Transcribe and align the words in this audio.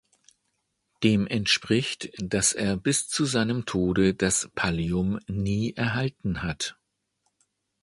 Dem 1.03 1.27
entspricht, 1.27 2.09
dass 2.17 2.53
er 2.53 2.75
bis 2.75 3.07
zu 3.07 3.25
seinem 3.25 3.67
Tod 3.67 3.99
das 4.17 4.49
Pallium 4.55 5.19
nie 5.27 5.75
erhalten 5.75 6.41
hat. 6.41 6.75